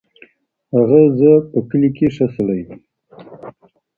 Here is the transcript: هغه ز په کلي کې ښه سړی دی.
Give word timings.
هغه 0.75 0.99
ز 1.17 1.19
په 1.51 1.59
کلي 1.69 1.89
کې 1.97 2.07
ښه 2.15 2.25
سړی 2.35 2.61
دی. 2.67 2.75